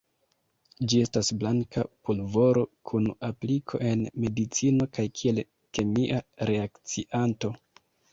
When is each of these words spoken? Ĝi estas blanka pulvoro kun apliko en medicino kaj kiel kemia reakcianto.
Ĝi 0.91 0.99
estas 1.07 1.27
blanka 1.41 1.83
pulvoro 2.07 2.63
kun 2.91 3.05
apliko 3.27 3.81
en 3.89 4.01
medicino 4.23 4.87
kaj 4.99 5.05
kiel 5.21 5.43
kemia 5.79 6.23
reakcianto. 6.51 7.53